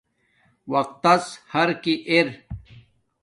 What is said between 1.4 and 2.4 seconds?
حرکی ار